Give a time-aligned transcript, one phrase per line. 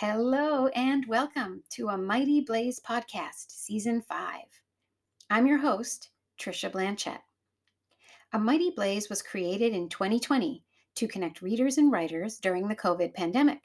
[0.00, 4.44] Hello and welcome to a Mighty Blaze podcast, season five.
[5.28, 6.10] I'm your host,
[6.40, 7.18] Trisha Blanchet.
[8.32, 10.62] A Mighty Blaze was created in 2020
[10.94, 13.58] to connect readers and writers during the COVID pandemic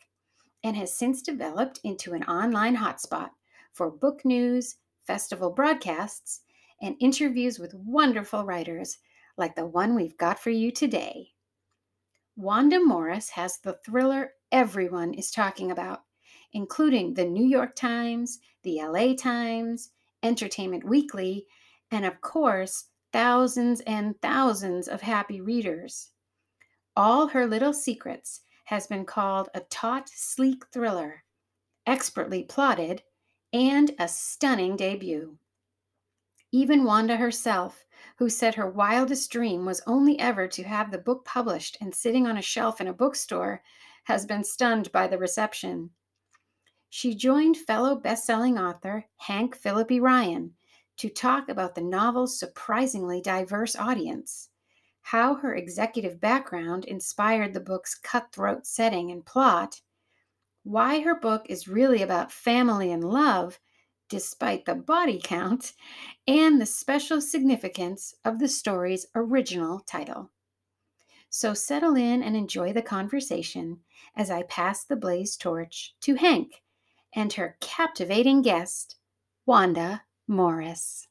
[0.64, 3.30] and has since developed into an online hotspot
[3.72, 6.42] for book news, festival broadcasts,
[6.82, 8.98] and interviews with wonderful writers
[9.38, 11.28] like the one we've got for you today.
[12.36, 16.02] Wanda Morris has the thriller everyone is talking about
[16.54, 19.90] including the New York Times, the LA Times,
[20.22, 21.46] Entertainment Weekly,
[21.92, 26.10] and of course, thousands and thousands of happy readers.
[26.96, 31.24] All Her Little Secrets has been called a taut, sleek thriller,
[31.86, 33.04] expertly plotted,
[33.52, 35.38] and a stunning debut.
[36.52, 37.84] Even Wanda herself,
[38.18, 42.28] who said her wildest dream was only ever to have the book published and sitting
[42.28, 43.62] on a shelf in a bookstore,
[44.06, 45.90] has been stunned by the reception
[46.96, 50.54] she joined fellow best-selling author Hank Phillippi Ryan
[50.98, 54.50] to talk about the novel's surprisingly diverse audience,
[55.02, 59.82] how her executive background inspired the book's cutthroat setting and plot,
[60.62, 63.60] why her book is really about family and love
[64.08, 65.74] despite the body count,
[66.28, 70.30] and the special significance of the story's original title.
[71.32, 73.80] So settle in and enjoy the conversation
[74.16, 76.62] as I pass the blaze torch to Hank
[77.16, 78.96] and her captivating guest,
[79.46, 81.08] Wanda Morris.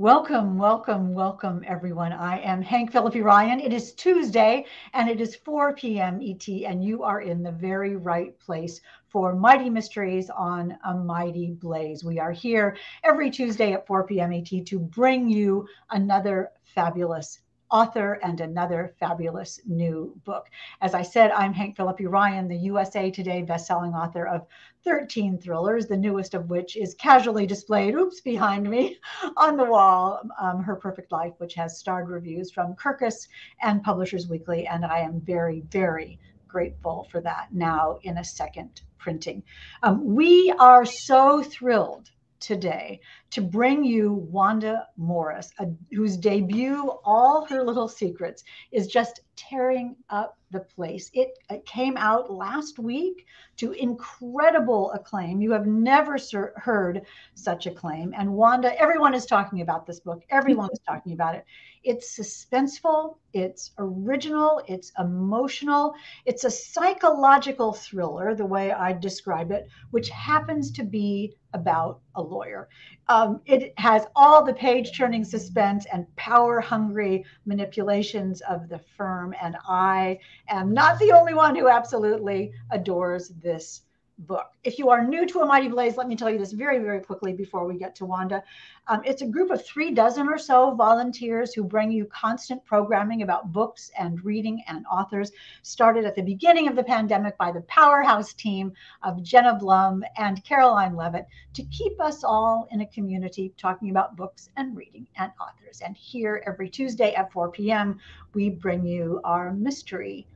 [0.00, 2.14] Welcome, welcome, welcome, everyone.
[2.14, 3.60] I am Hank Phillippi Ryan.
[3.60, 6.20] It is Tuesday and it is 4 p.m.
[6.22, 11.50] ET, and you are in the very right place for Mighty Mysteries on a Mighty
[11.50, 12.02] Blaze.
[12.02, 14.32] We are here every Tuesday at 4 p.m.
[14.32, 20.48] ET to bring you another fabulous author and another fabulous new book.
[20.80, 24.46] As I said, I'm Hank Phillippi Ryan, the USA Today bestselling author of
[24.84, 28.98] 13 thrillers, the newest of which is casually displayed, oops, behind me
[29.36, 33.28] on the wall, um, Her Perfect Life, which has starred reviews from Kirkus
[33.62, 34.66] and Publishers Weekly.
[34.66, 39.42] And I am very, very grateful for that now in a second printing.
[39.82, 42.10] Um, we are so thrilled
[42.40, 48.42] today to bring you Wanda Morris, a, whose debut, All Her Little Secrets,
[48.72, 51.10] is just tearing up the place.
[51.14, 53.24] It, it came out last week
[53.58, 55.40] to incredible acclaim.
[55.40, 56.18] You have never
[56.56, 57.02] heard
[57.34, 58.12] such acclaim.
[58.16, 60.22] And Wanda, everyone is talking about this book.
[60.30, 61.44] Everyone is talking about it.
[61.82, 65.94] It's suspenseful, it's original, it's emotional,
[66.26, 72.22] it's a psychological thriller, the way I describe it, which happens to be about a
[72.22, 72.68] lawyer.
[73.08, 79.34] Um, it has all the page turning suspense and power hungry manipulations of the firm.
[79.40, 80.18] And I
[80.48, 83.82] am not the only one who absolutely adores this
[84.26, 84.52] book.
[84.64, 87.00] If you are new to A Mighty Blaze, let me tell you this very, very
[87.00, 88.42] quickly before we get to Wanda.
[88.88, 93.22] Um, it's a group of three dozen or so volunteers who bring you constant programming
[93.22, 95.32] about books and reading and authors.
[95.62, 98.72] Started at the beginning of the pandemic by the powerhouse team
[99.02, 104.16] of Jenna Blum and Caroline Leavitt to keep us all in a community talking about
[104.16, 105.80] books and reading and authors.
[105.80, 107.98] And here every Tuesday at 4 p.m.,
[108.34, 110.26] we bring you our mystery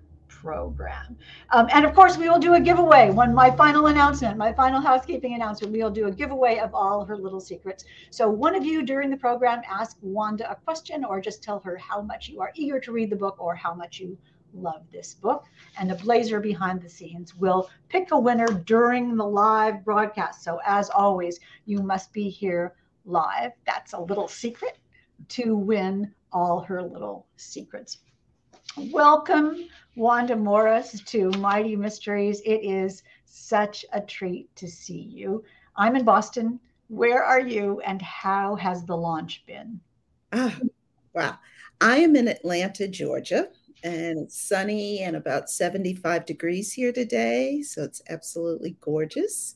[0.45, 1.17] program.
[1.51, 3.11] Um, and of course, we will do a giveaway.
[3.11, 7.03] One, my final announcement, my final housekeeping announcement, we will do a giveaway of all
[7.07, 7.85] her little secrets.
[8.11, 11.79] So one of you during the program ask Wanda a question or just tell her
[11.79, 14.19] how much you are eager to read the book or how much you
[14.53, 15.47] love this book.
[15.79, 20.45] And the blazer behind the scenes will pick a winner during the live broadcast.
[20.45, 22.75] So as always, you must be here
[23.07, 23.53] live.
[23.67, 24.79] That's a little secret
[25.31, 27.99] to win all her little secrets.
[28.77, 32.41] Welcome, Wanda Morris, to Mighty Mysteries.
[32.45, 35.45] It is such a treat to see you.
[35.77, 36.59] I'm in Boston.
[36.89, 39.81] Where are you, and how has the launch been?
[40.33, 40.59] Ah,
[41.15, 41.39] wow.
[41.81, 43.49] I am in Atlanta, Georgia,
[43.85, 47.63] and it's sunny and about 75 degrees here today.
[47.63, 49.55] So it's absolutely gorgeous.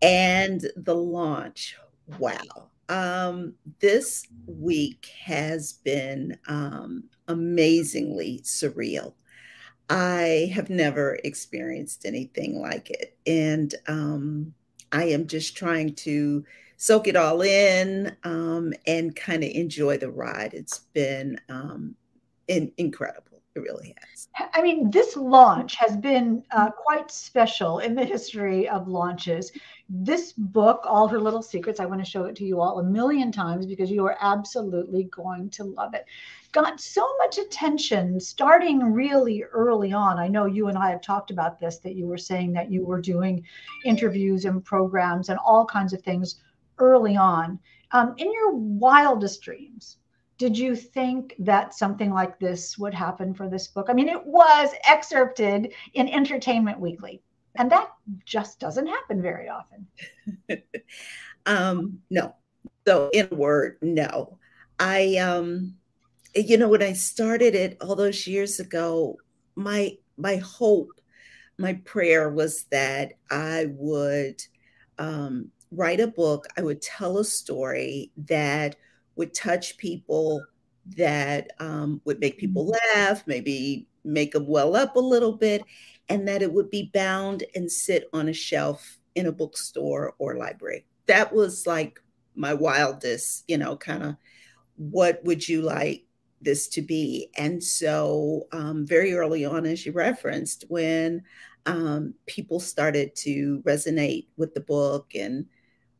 [0.00, 1.76] And the launch,
[2.18, 2.70] wow.
[2.88, 9.14] Um, this week has been um, amazingly surreal.
[9.90, 13.16] I have never experienced anything like it.
[13.26, 14.54] And um,
[14.92, 16.44] I am just trying to
[16.76, 20.54] soak it all in um, and kind of enjoy the ride.
[20.54, 21.94] It's been um,
[22.48, 23.42] in, incredible.
[23.54, 24.28] It really has.
[24.54, 29.50] I mean, this launch has been uh, quite special in the history of launches.
[29.88, 32.84] This book, All Her Little Secrets, I want to show it to you all a
[32.84, 36.04] million times because you are absolutely going to love it.
[36.52, 40.18] Got so much attention starting really early on.
[40.18, 42.84] I know you and I have talked about this, that you were saying that you
[42.84, 43.44] were doing
[43.84, 46.36] interviews and programs and all kinds of things
[46.78, 47.58] early on.
[47.92, 49.98] Um, in your wildest dreams,
[50.38, 53.86] did you think that something like this would happen for this book?
[53.90, 57.20] I mean, it was excerpted in Entertainment Weekly,
[57.56, 57.90] and that
[58.24, 59.86] just doesn't happen very often.
[61.46, 62.34] um, no.
[62.86, 64.38] So, in a word, no.
[64.78, 65.74] I, um,
[66.38, 69.18] you know, when I started it all those years ago,
[69.54, 71.00] my my hope,
[71.58, 74.42] my prayer was that I would
[74.98, 76.46] um, write a book.
[76.56, 78.76] I would tell a story that
[79.16, 80.44] would touch people,
[80.96, 82.98] that um, would make people mm-hmm.
[82.98, 85.62] laugh, maybe make them well up a little bit,
[86.08, 90.36] and that it would be bound and sit on a shelf in a bookstore or
[90.36, 90.84] library.
[91.06, 92.00] That was like
[92.34, 94.16] my wildest, you know, kind of
[94.76, 96.04] what would you like
[96.40, 97.30] this to be?
[97.36, 101.22] And so, um, very early on, as you referenced, when
[101.66, 105.46] um, people started to resonate with the book and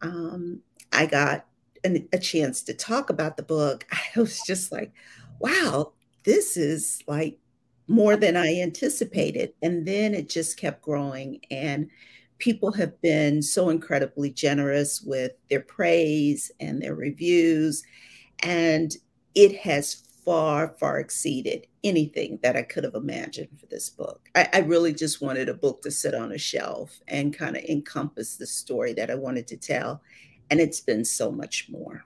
[0.01, 0.61] um,
[0.93, 1.47] I got
[1.85, 4.93] an, a chance to talk about the book, I was just like,
[5.39, 5.93] wow,
[6.25, 7.39] this is like
[7.87, 9.53] more than I anticipated.
[9.63, 11.41] And then it just kept growing.
[11.51, 11.89] And
[12.39, 17.83] people have been so incredibly generous with their praise and their reviews.
[18.41, 18.95] And
[19.35, 24.29] it has far, far exceeded anything that I could have imagined for this book.
[24.35, 27.63] I, I really just wanted a book to sit on a shelf and kind of
[27.65, 30.03] encompass the story that I wanted to tell
[30.51, 32.05] and it's been so much more.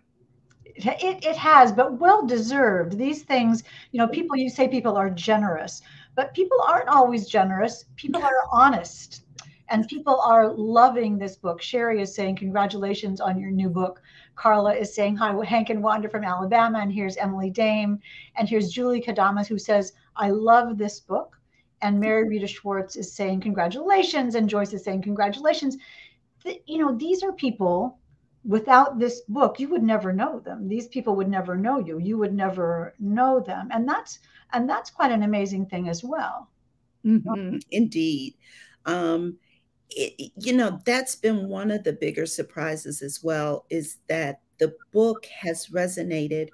[0.65, 2.97] It, it has, but well deserved.
[2.97, 5.83] These things, you know, people, you say people are generous,
[6.15, 7.87] but people aren't always generous.
[7.97, 9.25] People are honest
[9.73, 11.63] and people are loving this book.
[11.63, 14.03] Sherry is saying, Congratulations on your new book.
[14.35, 16.79] Carla is saying, Hi, Hank and Wanda from Alabama.
[16.81, 17.99] And here's Emily Dame.
[18.37, 21.39] And here's Julie Kadamas, who says, I love this book.
[21.81, 24.35] And Mary Rita Schwartz is saying, Congratulations.
[24.35, 25.79] And Joyce is saying, Congratulations.
[26.67, 27.99] you know, these are people
[28.45, 32.19] without this book you would never know them these people would never know you you
[32.19, 34.19] would never know them and that's
[34.53, 36.51] and that's quite an amazing thing as well
[37.07, 37.59] mm-hmm.
[37.71, 38.35] indeed
[38.87, 39.39] um
[39.97, 44.75] it, you know that's been one of the bigger surprises as well is that the
[44.93, 46.49] book has resonated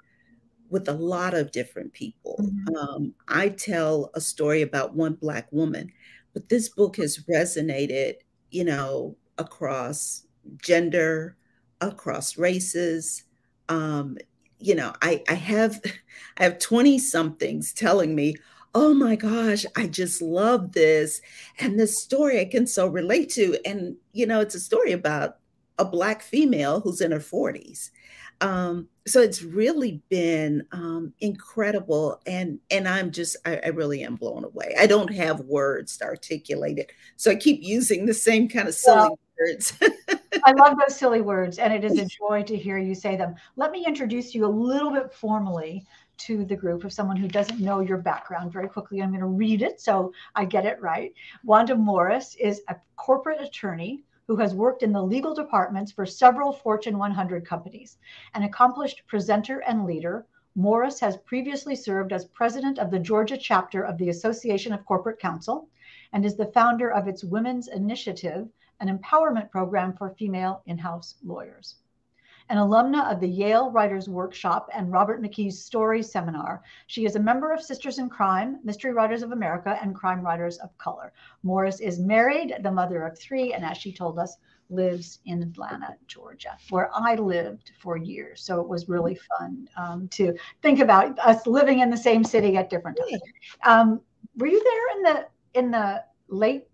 [0.70, 2.76] with a lot of different people mm-hmm.
[2.76, 5.90] um, i tell a story about one black woman
[6.34, 8.14] but this book has resonated
[8.50, 10.24] you know across
[10.62, 11.36] gender
[11.80, 13.24] across races.
[13.68, 14.18] Um,
[14.58, 15.80] you know, I, I have
[16.38, 18.36] I have 20 somethings telling me,
[18.80, 21.20] oh my gosh, I just love this.
[21.58, 23.58] And this story I can so relate to.
[23.66, 25.38] And, you know, it's a story about
[25.80, 27.90] a black female who's in her 40s.
[28.40, 34.14] Um, so it's really been um, incredible and and i'm just I, I, really am
[34.14, 38.48] blown away i don't have words to articulate it so i keep using the same
[38.48, 39.72] kind of silly well, words
[40.44, 43.34] I love those silly words, and it is a joy to hear you say them.
[43.56, 45.84] Let me introduce you a little bit formally
[46.18, 49.00] to the group of someone who doesn't know your background very quickly.
[49.00, 51.12] I'm going to read it so I get it right.
[51.44, 56.52] Wanda Morris is a corporate attorney who has worked in the legal departments for several
[56.52, 57.96] Fortune 100 companies.
[58.34, 63.82] An accomplished presenter and leader, Morris has previously served as president of the Georgia chapter
[63.82, 65.68] of the Association of Corporate Counsel
[66.12, 68.48] and is the founder of its Women's Initiative,
[68.80, 71.76] an empowerment program for female in house lawyers.
[72.50, 77.20] An alumna of the Yale Writers Workshop and Robert McKee's Story Seminar, she is a
[77.20, 81.12] member of Sisters in Crime, Mystery Writers of America, and Crime Writers of Color.
[81.42, 84.38] Morris is married, the mother of three, and as she told us,
[84.70, 88.42] lives in Atlanta, Georgia, where I lived for years.
[88.42, 92.56] So it was really fun um, to think about us living in the same city
[92.56, 93.22] at different times.
[93.64, 94.00] Um,
[94.36, 95.28] were you there in the
[95.58, 96.66] in the late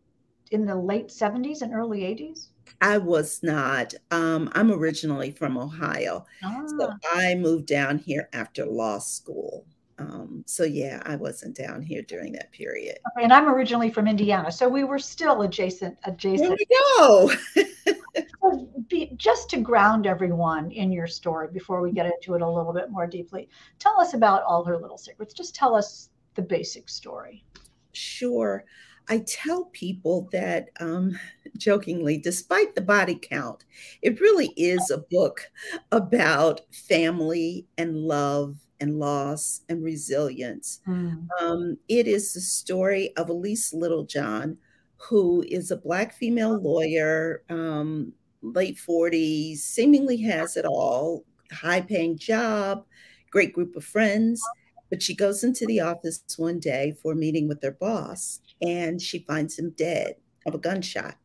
[0.51, 2.49] in the late 70s and early 80s?
[2.81, 3.95] I was not.
[4.11, 6.27] Um, I'm originally from Ohio.
[6.43, 6.63] Ah.
[6.67, 9.67] So I moved down here after law school.
[9.99, 12.99] Um, so yeah, I wasn't down here during that period.
[13.13, 15.97] Okay, and I'm originally from Indiana, so we were still adjacent.
[16.05, 16.49] Adjacent.
[16.49, 16.67] There we
[16.99, 17.33] go.
[18.43, 22.49] so be, just to ground everyone in your story before we get into it a
[22.49, 25.33] little bit more deeply, tell us about all her little secrets.
[25.33, 27.45] Just tell us the basic story.
[27.93, 28.65] Sure.
[29.09, 31.19] I tell people that um,
[31.57, 33.65] jokingly, despite the body count,
[34.03, 35.51] it really is a book
[35.93, 40.81] about family and love and loss and resilience.
[40.87, 41.29] Mm.
[41.41, 44.57] Um, it is the story of Elise Littlejohn,
[44.97, 52.17] who is a Black female lawyer, um, late 40s, seemingly has it all, high paying
[52.19, 52.85] job,
[53.31, 54.43] great group of friends.
[54.91, 59.01] But she goes into the office one day for a meeting with her boss and
[59.01, 60.17] she finds him dead
[60.47, 61.17] of a gunshot.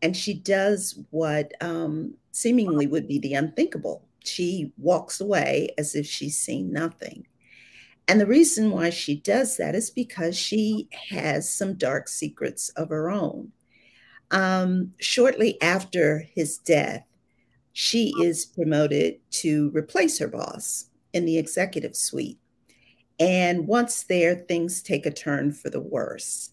[0.00, 4.06] And she does what um, seemingly would be the unthinkable.
[4.24, 7.26] She walks away as if she's seen nothing.
[8.08, 12.88] And the reason why she does that is because she has some dark secrets of
[12.88, 13.52] her own.
[14.30, 17.04] Um, shortly after his death,
[17.72, 22.38] she is promoted to replace her boss in the executive suite.
[23.20, 26.51] And once there, things take a turn for the worse.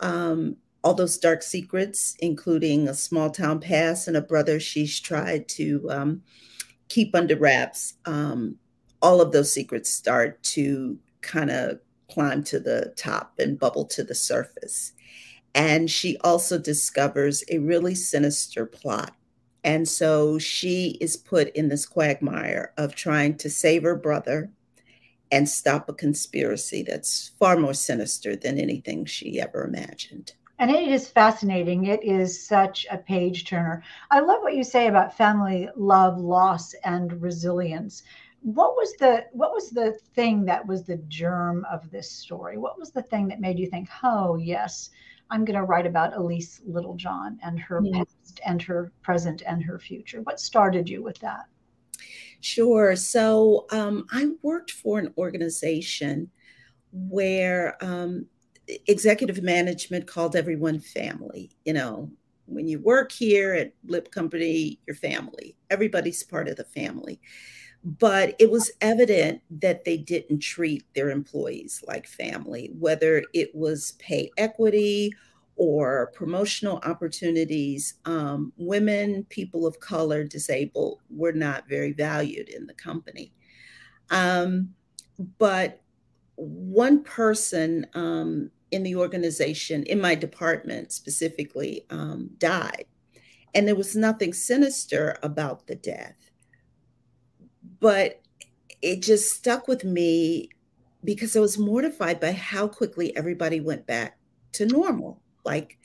[0.00, 5.46] Um, all those dark secrets, including a small town past and a brother she's tried
[5.48, 6.22] to um,
[6.88, 8.56] keep under wraps, um,
[9.02, 11.80] all of those secrets start to kind of
[12.10, 14.92] climb to the top and bubble to the surface.
[15.54, 19.14] And she also discovers a really sinister plot.
[19.62, 24.50] And so she is put in this quagmire of trying to save her brother
[25.30, 30.32] and stop a conspiracy that's far more sinister than anything she ever imagined.
[30.60, 31.86] And it is fascinating.
[31.86, 33.82] It is such a page turner.
[34.10, 38.02] I love what you say about family love, loss, and resilience.
[38.42, 42.58] What was the what was the thing that was the germ of this story?
[42.58, 44.90] What was the thing that made you think, "Oh, yes,
[45.30, 47.98] I'm going to write about Elise Littlejohn and her yeah.
[47.98, 50.20] past and her present and her future"?
[50.22, 51.46] What started you with that?
[52.40, 52.96] Sure.
[52.96, 56.30] So um, I worked for an organization
[56.92, 58.26] where um,
[58.86, 61.50] executive management called everyone family.
[61.64, 62.10] You know,
[62.46, 67.20] when you work here at Lip Company, your family, everybody's part of the family.
[67.84, 73.92] But it was evident that they didn't treat their employees like family, whether it was
[73.98, 75.12] pay equity
[75.60, 82.72] or promotional opportunities, um, women, people of color, disabled were not very valued in the
[82.72, 83.30] company.
[84.08, 84.70] Um,
[85.38, 85.82] but
[86.36, 92.86] one person um, in the organization, in my department specifically, um, died.
[93.54, 96.16] And there was nothing sinister about the death.
[97.80, 98.22] But
[98.80, 100.48] it just stuck with me
[101.04, 104.16] because I was mortified by how quickly everybody went back
[104.52, 105.78] to normal like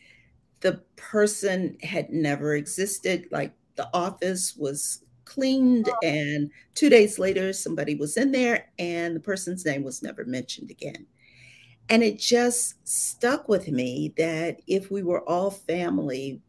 [0.62, 7.96] the person had never existed like the office was cleaned and two days later somebody
[7.96, 11.06] was in there and the person's name was never mentioned again.
[11.90, 16.42] And it just stuck with me that if we were all family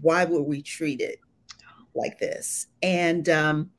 [0.00, 1.16] why were we treated
[1.94, 2.66] like this?
[2.82, 3.70] And um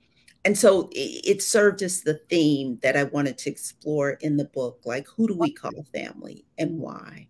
[0.46, 4.46] and so it, it served as the theme that i wanted to explore in the
[4.46, 7.28] book like who do we call family and why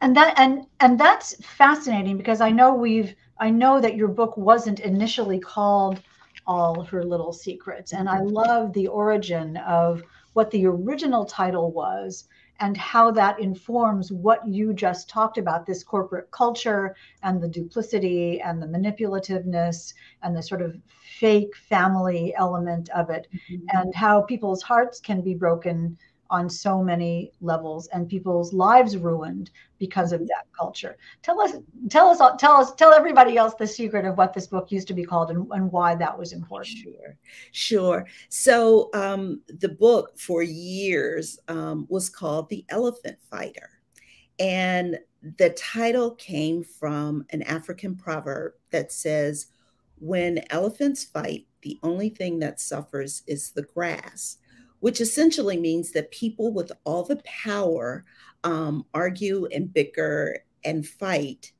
[0.00, 4.36] and that and and that's fascinating because i know we've i know that your book
[4.36, 6.02] wasn't initially called
[6.46, 8.28] all her little secrets and i mm-hmm.
[8.28, 10.02] love the origin of
[10.32, 12.28] what the original title was
[12.60, 18.40] and how that informs what you just talked about this corporate culture and the duplicity
[18.42, 20.76] and the manipulativeness and the sort of
[21.18, 23.64] fake family element of it mm-hmm.
[23.76, 25.96] and how people's hearts can be broken
[26.30, 30.96] on so many levels and people's lives ruined because of that culture.
[31.22, 31.56] Tell us,
[31.88, 34.94] tell us, tell us, tell everybody else the secret of what this book used to
[34.94, 36.78] be called and, and why that was important.
[36.78, 37.16] Sure,
[37.50, 38.06] sure.
[38.28, 43.70] So um, the book for years um, was called The Elephant Fighter.
[44.38, 44.98] And
[45.36, 49.48] the title came from an African proverb that says,
[49.98, 54.38] when elephants fight, the only thing that suffers is the grass
[54.80, 58.04] which essentially means that people with all the power
[58.44, 61.52] um, argue and bicker and fight.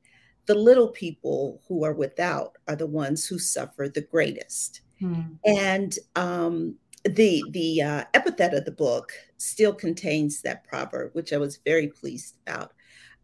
[0.47, 4.81] The little people who are without are the ones who suffer the greatest.
[4.99, 5.21] Hmm.
[5.45, 11.37] And um, the the uh, epithet of the book still contains that proverb, which I
[11.37, 12.73] was very pleased about.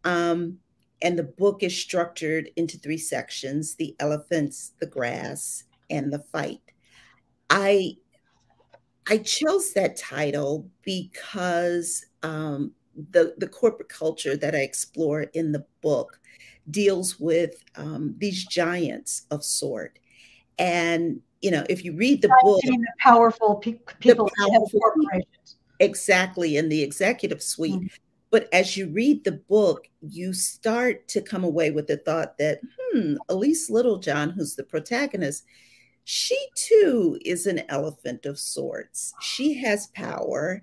[0.04, 0.58] Um,
[1.00, 6.60] and the book is structured into three sections: the elephants, the grass, and the fight.
[7.50, 7.96] I
[9.08, 12.72] I chose that title because um,
[13.10, 16.20] the the corporate culture that I explore in the book
[16.70, 19.98] deals with um, these giants of sort,
[20.58, 25.56] and you know, if you read the book, the powerful pe- people, the powerful corporations,
[25.80, 27.74] exactly in the executive suite.
[27.74, 27.86] Mm-hmm.
[28.30, 32.60] But as you read the book, you start to come away with the thought that,
[32.92, 35.44] hmm, Elise Littlejohn, who's the protagonist,
[36.10, 39.12] she too is an elephant of sorts.
[39.20, 40.62] She has power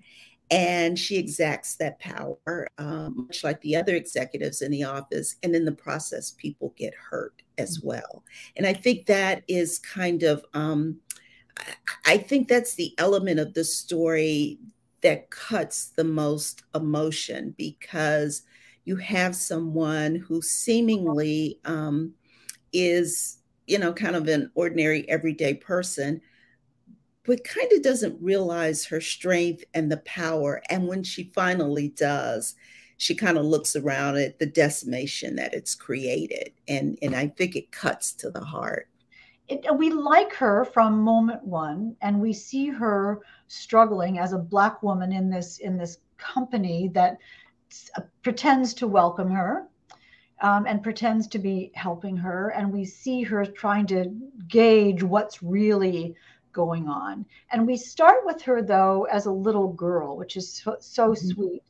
[0.50, 5.36] and she exacts that power, um, much like the other executives in the office.
[5.44, 7.90] And in the process, people get hurt as mm-hmm.
[7.90, 8.24] well.
[8.58, 10.98] And I think that is kind of, um,
[12.08, 14.58] I think that's the element of the story
[15.02, 18.42] that cuts the most emotion because
[18.86, 22.14] you have someone who seemingly um,
[22.74, 23.38] is,
[23.68, 26.22] you know, kind of an ordinary everyday person
[27.26, 30.62] but kind of doesn't realize her strength and the power.
[30.70, 32.56] And when she finally does,
[32.98, 36.52] she kind of looks around at the decimation that it's created.
[36.68, 38.88] And, and I think it cuts to the heart.
[39.48, 44.82] It, we like her from moment one, and we see her struggling as a black
[44.82, 47.20] woman in this in this company that
[47.96, 49.68] uh, pretends to welcome her
[50.46, 54.16] um, and pretends to be helping her, and we see her trying to
[54.48, 56.14] gauge what's really
[56.54, 57.26] going on.
[57.52, 61.28] And we start with her, though, as a little girl, which is so, so mm-hmm.
[61.30, 61.64] sweet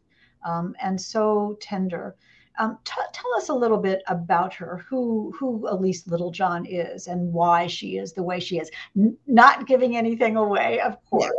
[0.45, 2.17] um, and so tender.
[2.59, 7.31] Um, t- tell us a little bit about her, who who Elise Littlejohn is, and
[7.31, 8.69] why she is the way she is.
[8.97, 11.31] N- not giving anything away, of course,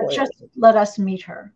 [0.00, 1.52] but just let us meet her.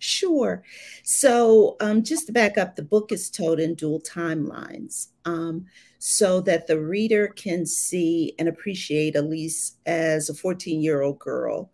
[0.00, 0.64] Sure.
[1.04, 5.66] So, um, just to back up, the book is told in dual timelines um,
[5.98, 11.70] so that the reader can see and appreciate Elise as a 14 year old girl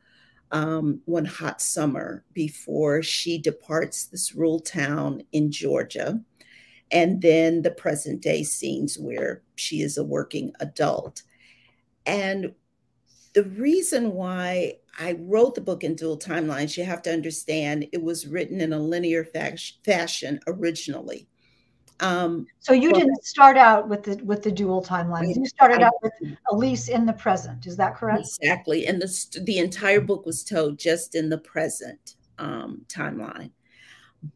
[0.50, 6.20] um, one hot summer before she departs this rural town in Georgia.
[6.90, 11.22] And then the present day scenes where she is a working adult.
[12.06, 12.54] And
[13.36, 18.02] the reason why I wrote the book in dual timelines, you have to understand it
[18.02, 19.28] was written in a linear
[19.84, 21.28] fashion originally.
[22.00, 25.36] Um, so you well, didn't start out with the with the dual timelines.
[25.36, 26.14] You started out with
[26.50, 27.66] Elise in the present.
[27.66, 28.20] Is that correct?
[28.20, 28.86] Exactly.
[28.86, 33.50] And the the entire book was told just in the present um, timeline.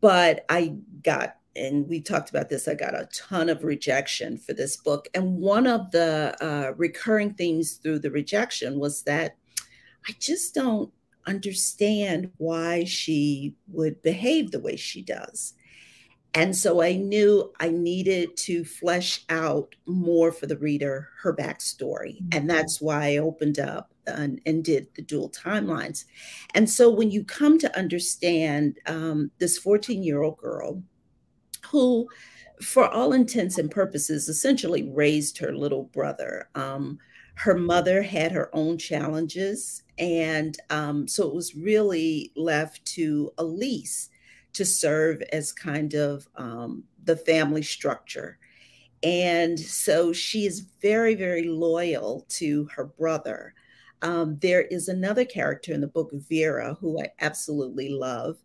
[0.02, 2.68] But I got and we talked about this.
[2.68, 7.34] I got a ton of rejection for this book, and one of the uh, recurring
[7.34, 9.36] themes through the rejection was that
[10.08, 10.92] I just don't
[11.26, 15.54] understand why she would behave the way she does.
[16.34, 22.22] And so I knew I needed to flesh out more for the reader her backstory.
[22.22, 22.28] Mm-hmm.
[22.32, 26.04] And that's why I opened up and, and, did the dual timelines.
[26.54, 30.82] And so when you come to understand um, this 14 year old girl
[31.70, 32.08] who,
[32.62, 36.48] for all intents and purposes, essentially raised her little brother.
[36.54, 36.98] Um,
[37.34, 39.82] her mother had her own challenges.
[39.98, 44.10] And um, so it was really left to Elise
[44.52, 48.38] to serve as kind of um, the family structure.
[49.02, 53.54] And so she is very, very loyal to her brother.
[54.02, 58.36] Um, there is another character in the book, Vera, who I absolutely love.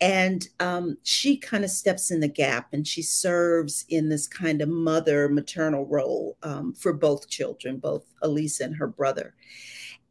[0.00, 4.60] And um, she kind of steps in the gap and she serves in this kind
[4.60, 9.34] of mother maternal role um, for both children, both Elise and her brother.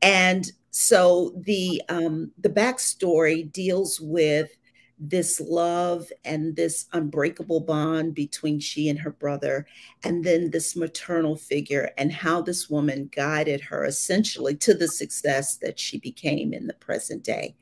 [0.01, 4.51] And so the um, the backstory deals with
[4.99, 9.67] this love and this unbreakable bond between she and her brother,
[10.03, 15.57] and then this maternal figure, and how this woman guided her essentially to the success
[15.57, 17.55] that she became in the present day.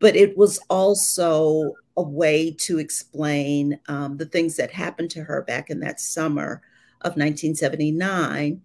[0.00, 5.42] But it was also a way to explain um, the things that happened to her
[5.42, 6.62] back in that summer
[7.00, 8.62] of 1979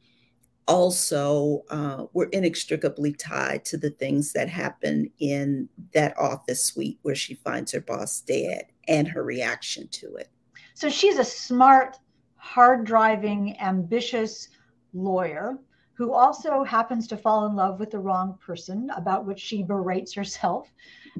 [0.67, 7.15] also uh, were inextricably tied to the things that happen in that office suite where
[7.15, 10.30] she finds her boss dead and her reaction to it.
[10.74, 11.98] So she's a smart,
[12.38, 14.50] hard driving, ambitious
[14.93, 15.58] lawyer
[15.95, 20.13] who also happens to fall in love with the wrong person, about which she berates
[20.13, 20.73] herself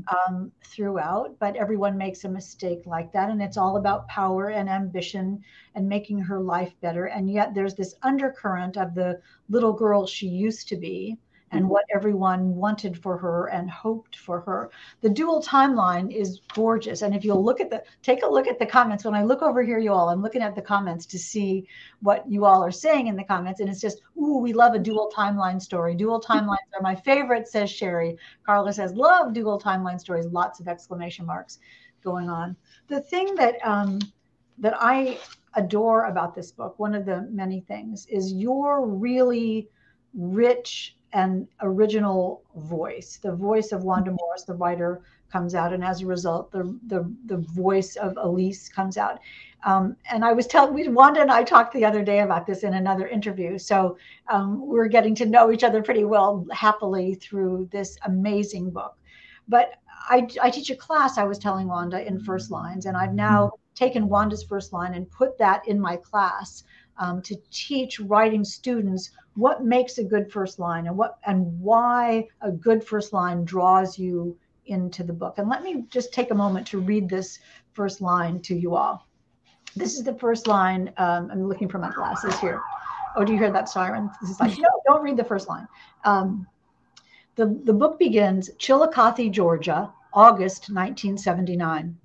[0.08, 1.38] um, throughout.
[1.40, 3.30] But everyone makes a mistake like that.
[3.30, 5.44] And it's all about power and ambition
[5.76, 7.06] and making her life better.
[7.06, 11.18] And yet there's this undercurrent of the little girl she used to be
[11.54, 14.72] and what everyone wanted for her and hoped for her.
[15.02, 17.02] The dual timeline is gorgeous.
[17.02, 19.06] And if you'll look at the, take a look at the comments.
[19.06, 21.68] When I look over here, you all, I'm looking at the comments to see
[22.02, 23.60] what you all are saying in the comments.
[23.60, 25.96] And it's just, ooh, we love a dual timeline story.
[25.96, 28.18] Dual timelines are my favorite, says Sherry.
[28.46, 30.26] Carla says, love dual timeline stories.
[30.26, 31.60] Lots of exclamation marks
[32.04, 32.56] going on.
[32.88, 34.00] The thing that, um,
[34.58, 35.20] that I
[35.56, 39.70] adore about this book, one of the many things, is your really
[40.14, 43.20] rich an original voice.
[43.22, 47.12] The voice of Wanda Morris, the writer, comes out, and as a result, the the
[47.26, 49.20] the voice of Elise comes out.
[49.66, 52.74] Um, and I was telling Wanda and I talked the other day about this in
[52.74, 53.58] another interview.
[53.58, 53.98] So
[54.28, 58.98] um, we're getting to know each other pretty well happily through this amazing book.
[59.48, 59.76] But
[60.10, 61.18] I, I teach a class.
[61.18, 65.10] I was telling Wanda in first lines, and I've now taken Wanda's first line and
[65.10, 66.64] put that in my class
[66.98, 72.28] um, to teach writing students what makes a good first line and what and why
[72.42, 75.38] a good first line draws you into the book.
[75.38, 77.40] And let me just take a moment to read this
[77.74, 79.08] first line to you all.
[79.76, 80.94] This is the first line.
[80.98, 82.62] Um, I'm looking for my glasses here.
[83.16, 84.10] Oh, do you hear that siren?
[84.22, 85.68] This is like, no, don't read the first line.
[86.04, 86.48] Um,
[87.36, 91.98] the, the book begins Chillicothe, Georgia, August 1979.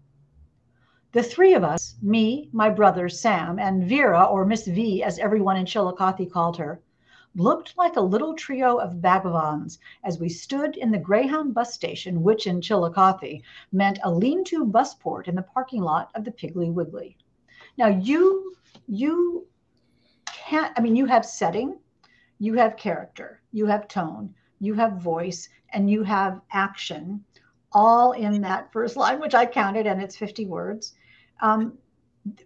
[1.13, 5.57] The three of us, me, my brother Sam, and Vera, or Miss V, as everyone
[5.57, 6.81] in Chillicothe called her,
[7.39, 12.23] looked like a little trio of vagabonds as we stood in the Greyhound bus station,
[12.23, 17.17] which in Chillicothe meant a lean-to busport in the parking lot of the Piggly Wiggly.
[17.77, 18.55] Now you
[18.87, 19.47] you
[20.27, 21.79] can't I mean you have setting,
[22.39, 27.25] you have character, you have tone, you have voice, and you have action
[27.73, 30.95] all in that first line, which I counted, and it's 50 words.
[31.41, 31.79] Um,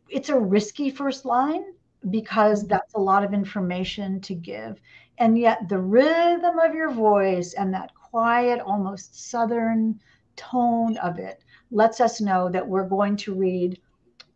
[0.09, 1.65] it's a risky first line
[2.11, 2.69] because mm-hmm.
[2.69, 4.81] that's a lot of information to give.
[5.19, 10.01] And yet, the rhythm of your voice and that quiet, almost southern
[10.37, 13.81] tone of it lets us know that we're going to read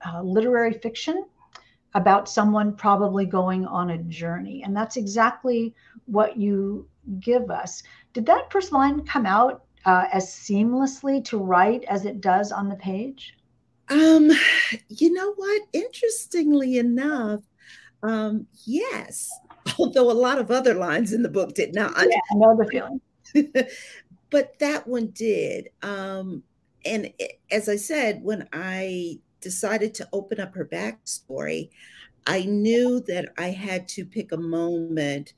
[0.07, 1.25] uh, literary fiction
[1.95, 4.63] about someone probably going on a journey.
[4.63, 5.75] And that's exactly
[6.05, 6.87] what you
[7.21, 7.83] give us.
[8.13, 12.69] Did that first line come out uh, as seamlessly to write as it does on
[12.69, 13.37] the page?
[13.89, 14.31] Um,
[14.89, 15.63] you know what?
[15.73, 17.41] Interestingly enough,
[18.03, 19.31] um, yes.
[19.79, 21.93] Although a lot of other lines in the book did not.
[21.97, 23.01] Yeah, I know the feeling.
[24.31, 25.71] but that one did.
[25.83, 26.43] Um,
[26.85, 31.71] and it, as I said, when I decided to open up her backstory,
[32.27, 35.35] I knew that I had to pick a moment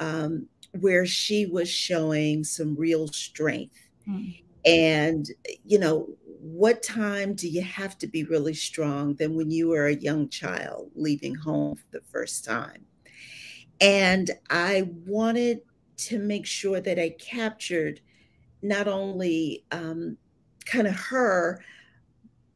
[0.00, 0.46] um,
[0.80, 3.88] where she was showing some real strength.
[4.08, 4.42] Mm.
[4.64, 5.26] And,
[5.64, 6.08] you know,
[6.42, 10.28] what time do you have to be really strong than when you were a young
[10.28, 12.84] child leaving home for the first time?
[13.80, 15.60] And I wanted
[15.98, 18.00] to make sure that I captured
[18.60, 20.16] not only um,
[20.64, 21.62] kind of her,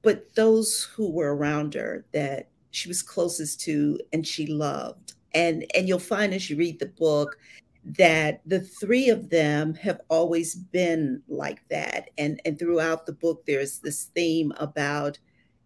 [0.02, 5.12] but those who were around her that she was closest to and she loved.
[5.32, 7.38] And and you'll find as you read the book
[7.86, 12.10] that the three of them have always been like that.
[12.18, 15.18] And and throughout the book there's this theme about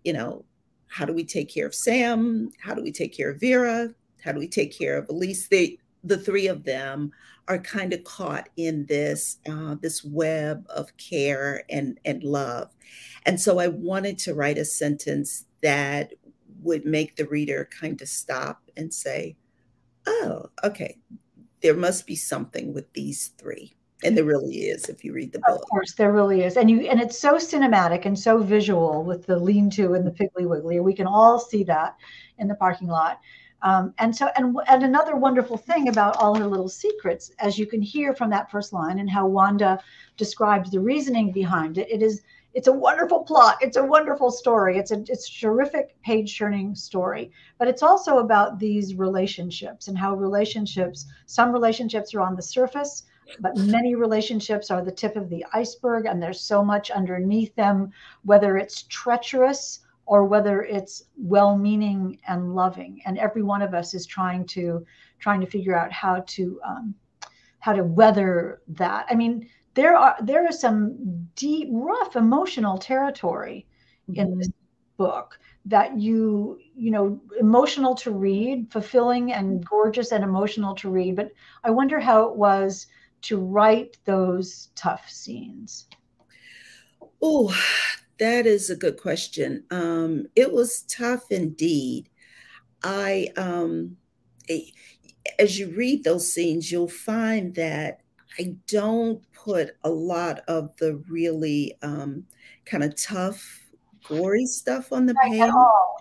[0.04, 0.44] you know
[0.88, 2.50] how do we take care of sam?
[2.60, 3.94] How do we take care of vera?
[4.22, 5.48] How do we take care of elise?
[5.48, 7.12] They the three of them
[7.48, 12.70] are kind of caught in this uh, this web of care and and love.
[13.24, 16.12] And so i wanted to write a sentence that
[16.62, 19.36] would make the reader kind of stop and say
[20.06, 20.98] oh okay
[21.62, 25.38] there must be something with these three and there really is if you read the
[25.40, 25.60] book.
[25.60, 29.26] of course there really is and you and it's so cinematic and so visual with
[29.26, 31.96] the lean-to and the piggly wiggly we can all see that
[32.38, 33.20] in the parking lot.
[33.62, 37.66] Um, and so and, and another wonderful thing about all her little secrets as you
[37.66, 39.78] can hear from that first line and how wanda
[40.16, 43.58] describes the reasoning behind it it is it's a wonderful plot.
[43.60, 44.76] It's a wonderful story.
[44.78, 47.30] It's a it's a terrific page turning story.
[47.58, 53.04] But it's also about these relationships and how relationships, some relationships are on the surface,
[53.38, 57.92] but many relationships are the tip of the iceberg, and there's so much underneath them,
[58.24, 63.00] whether it's treacherous or whether it's well-meaning and loving.
[63.06, 64.84] And every one of us is trying to
[65.20, 66.94] trying to figure out how to um,
[67.60, 69.06] how to weather that.
[69.08, 73.66] I mean, there are there is some deep, rough emotional territory
[74.08, 74.20] mm-hmm.
[74.20, 74.50] in this
[74.96, 81.16] book that you you know emotional to read fulfilling and gorgeous and emotional to read
[81.16, 81.30] but
[81.64, 82.86] i wonder how it was
[83.22, 85.86] to write those tough scenes.
[87.22, 87.54] Oh
[88.18, 89.64] that is a good question.
[89.70, 92.08] Um it was tough indeed.
[92.82, 93.96] I um
[95.38, 97.99] as you read those scenes you'll find that
[98.38, 102.24] I don't put a lot of the really um,
[102.64, 103.70] kind of tough,
[104.06, 105.50] gory stuff on the right, page.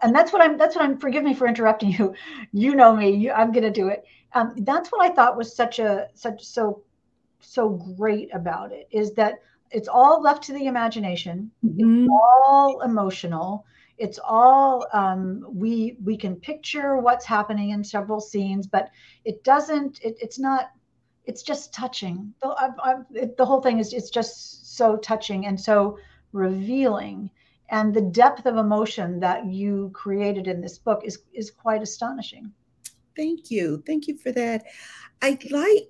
[0.01, 0.57] And that's what I'm.
[0.57, 0.97] That's what I'm.
[0.97, 2.13] Forgive me for interrupting you.
[2.51, 3.11] You know me.
[3.11, 4.03] You, I'm going to do it.
[4.33, 6.83] Um, that's what I thought was such a such so
[7.39, 9.35] so great about it is that
[9.71, 11.51] it's all left to the imagination.
[11.65, 12.03] Mm-hmm.
[12.03, 13.65] It's all emotional.
[13.97, 18.89] It's all um, we we can picture what's happening in several scenes, but
[19.25, 19.99] it doesn't.
[20.01, 20.71] It, it's not
[21.29, 22.33] it's just touching.
[22.41, 25.99] The, I, I, it, the whole thing is it's just so touching and so
[26.33, 27.29] revealing,
[27.69, 32.51] and the depth of emotion that you created in this book is is quite astonishing.
[33.15, 34.63] Thank you, thank you for that.
[35.21, 35.87] I'd like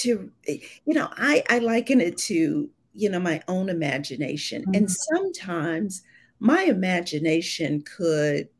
[0.00, 4.74] to, you know, I I liken it to you know my own imagination, mm-hmm.
[4.74, 6.02] and sometimes
[6.38, 8.50] my imagination could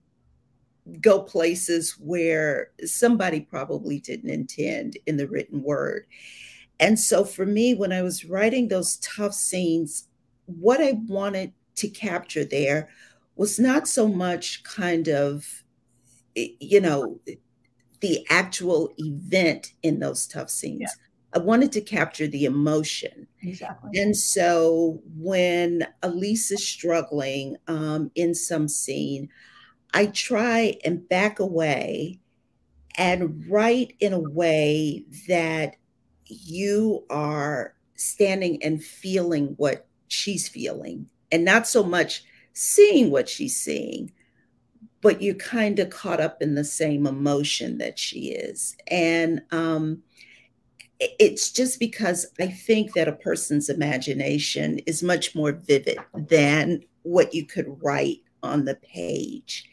[1.01, 6.07] go places where somebody probably didn't intend in the written word.
[6.79, 10.09] And so for me, when I was writing those tough scenes,
[10.47, 12.89] what I wanted to capture there
[13.35, 15.65] was not so much kind of,
[16.35, 17.21] you know,
[18.01, 20.81] the actual event in those tough scenes.
[20.83, 20.89] Yeah.
[21.35, 23.27] I wanted to capture the emotion.
[23.43, 23.99] Exactly.
[24.01, 29.29] And so when Elise is struggling um, in some scene,
[29.97, 32.21] I try and back away
[32.99, 35.77] and write in a way that
[36.27, 43.57] you are standing and feeling what she's feeling and not so much seeing what she's
[43.57, 44.13] seeing,
[45.01, 48.77] but you're kind of caught up in the same emotion that she is.
[48.89, 50.03] And um,
[51.01, 57.33] it's just because I think that a person's imagination is much more vivid than what
[57.33, 59.69] you could write on the page.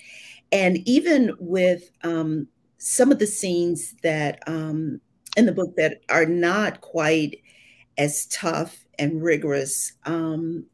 [0.51, 4.99] And even with um, some of the scenes that um,
[5.36, 7.41] in the book that are not quite
[7.97, 10.65] as tough and rigorous, um,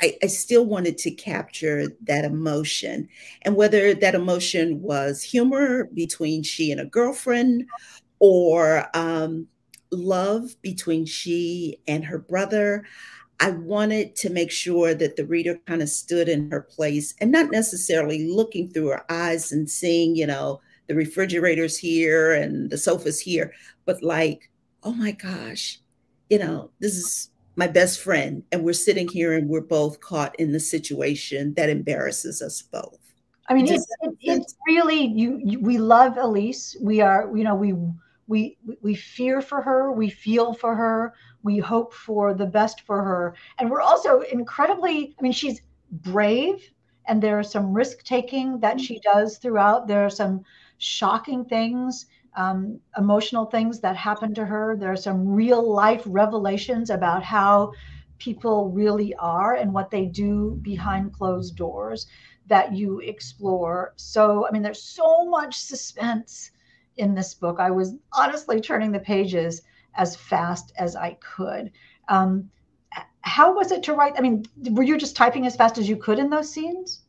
[0.00, 3.08] I, I, still wanted to capture that emotion.
[3.42, 7.66] And whether that emotion was humor between she and a girlfriend
[8.20, 9.48] or um,
[9.90, 12.84] love between she and her brother,
[13.40, 17.30] I wanted to make sure that the reader kind of stood in her place and
[17.30, 22.78] not necessarily looking through her eyes and seeing, you know, the refrigerator's here and the
[22.78, 23.52] sofa's here,
[23.84, 24.50] but like,
[24.82, 25.78] oh my gosh,
[26.30, 30.38] you know, this is my best friend, and we're sitting here and we're both caught
[30.38, 32.98] in the situation that embarrasses us both.
[33.48, 33.86] I mean, it's,
[34.20, 35.58] it's really you, you.
[35.58, 36.76] We love Elise.
[36.80, 37.74] We are, you know, we
[38.28, 41.14] we we fear for her we feel for her
[41.50, 43.24] we hope for the best for her.
[43.58, 45.58] And we're also incredibly i mean she's
[46.12, 46.58] brave
[47.06, 49.88] and there are some risk taking that she does throughout.
[49.88, 50.34] There are some
[50.78, 52.06] shocking things
[52.38, 54.76] um, emotional things that happen to her.
[54.76, 57.72] There are some real life revelations about how
[58.18, 62.06] people really are and what they do behind closed doors
[62.46, 63.92] that you explore.
[63.96, 66.50] So i mean there's so much suspense
[66.96, 67.58] in this book.
[67.60, 69.62] I was honestly turning the pages
[69.98, 71.70] as fast as I could.
[72.08, 72.50] Um,
[73.20, 74.14] how was it to write?
[74.16, 77.02] I mean, were you just typing as fast as you could in those scenes?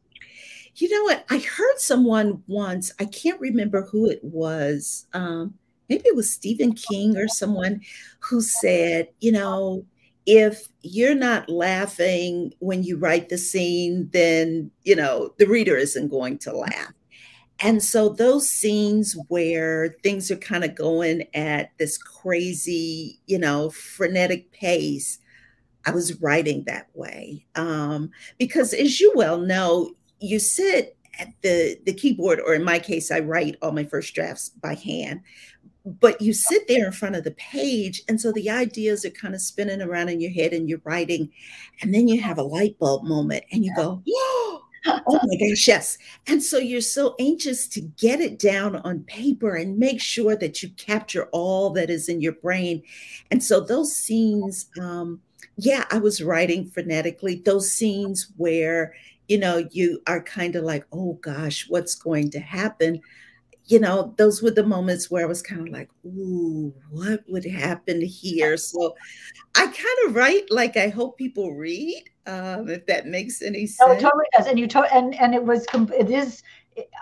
[0.76, 1.26] You know what?
[1.30, 5.08] I heard someone once, I can't remember who it was.
[5.14, 5.54] Um,
[5.88, 7.82] maybe it was Stephen King or someone
[8.20, 9.86] who said, you know,
[10.26, 16.10] if you're not laughing when you write the scene, then, you know, the reader isn't
[16.10, 16.94] going to laugh.
[17.62, 23.70] And so those scenes where things are kind of going at this crazy, you know,
[23.70, 25.20] frenetic pace,
[25.86, 27.46] I was writing that way.
[27.56, 32.80] Um, because as you well know, you sit at the, the keyboard, or in my
[32.80, 35.22] case, I write all my first drafts by hand,
[35.86, 38.04] but you sit there in front of the page.
[38.08, 41.30] And so the ideas are kind of spinning around in your head and you're writing.
[41.82, 45.68] And then you have a light bulb moment and you go, oh, oh my gosh,
[45.68, 45.98] yes.
[46.28, 50.64] And so you're so anxious to get it down on paper and make sure that
[50.64, 52.82] you capture all that is in your brain.
[53.32, 55.22] And so those scenes, um,
[55.58, 57.44] yeah, I was writing frenetically.
[57.44, 58.94] Those scenes where,
[59.28, 63.02] you know, you are kind of like, oh gosh, what's going to happen?
[63.66, 67.46] You know, those were the moments where I was kind of like, ooh, what would
[67.46, 68.58] happen here?
[68.58, 68.96] So
[69.56, 73.88] I kind of write like I hope people read um, if that makes any sense.
[73.88, 74.48] No, it totally does.
[74.48, 76.44] And you to- and and it was it is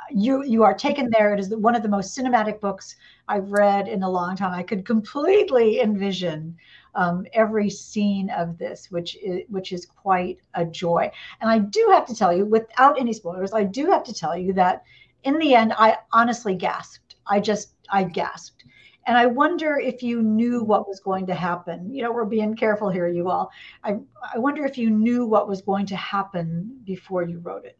[0.10, 1.34] you you are taken there.
[1.34, 2.96] It is one of the most cinematic books
[3.28, 4.54] I've read in a long time.
[4.54, 6.56] I could completely envision
[6.96, 11.12] um, every scene of this, which is which is quite a joy.
[11.42, 14.38] And I do have to tell you, without any spoilers, I do have to tell
[14.38, 14.84] you that
[15.24, 17.16] in the end, I honestly gasped.
[17.28, 18.63] I just I gasped
[19.08, 21.93] and I wonder if you knew what was going to happen.
[21.93, 23.50] You know, we're being careful here, you all.
[23.84, 23.98] I,
[24.34, 27.78] I wonder if you knew what was going to happen before you wrote it.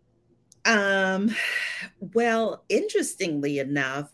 [0.66, 1.36] Um,
[2.14, 4.14] well, interestingly enough,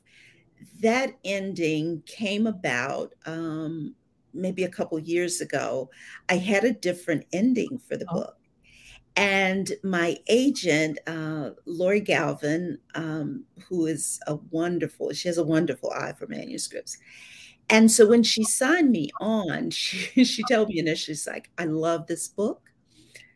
[0.82, 3.94] that ending came about um,
[4.34, 5.92] maybe a couple years ago.
[6.30, 8.14] I had a different ending for the oh.
[8.16, 8.38] book.
[9.16, 15.92] And my agent, uh, Lori Galvin, um, who is a wonderful, she has a wonderful
[15.92, 16.98] eye for manuscripts.
[17.70, 21.66] And so when she signed me on, she, she told me initially, she's like, I
[21.66, 22.62] love this book.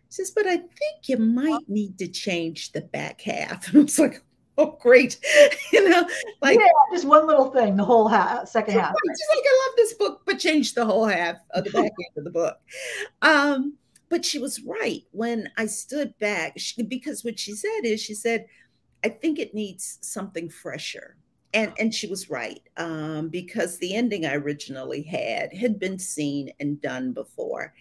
[0.09, 3.67] She says, but I think you might need to change the back half.
[3.73, 4.23] And I was like,
[4.57, 5.19] oh, great.
[5.73, 6.07] you know,
[6.41, 8.95] like yeah, just one little thing, the whole half, second half.
[9.05, 12.17] She's like, I love this book, but change the whole half of the back half
[12.17, 12.57] of the book.
[13.21, 13.73] Um,
[14.09, 18.13] but she was right when I stood back she, because what she said is, she
[18.13, 18.47] said,
[19.03, 21.17] I think it needs something fresher
[21.53, 26.51] and and she was right um, because the ending I originally had had been seen
[26.59, 27.73] and done before,